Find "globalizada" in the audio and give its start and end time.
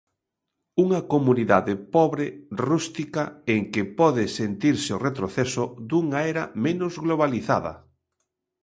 7.05-7.73